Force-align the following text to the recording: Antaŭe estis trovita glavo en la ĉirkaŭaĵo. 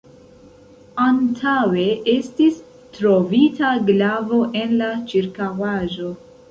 Antaŭe 1.07 1.83
estis 2.15 2.57
trovita 2.97 3.77
glavo 3.93 4.43
en 4.65 4.77
la 4.83 4.93
ĉirkaŭaĵo. 5.15 6.15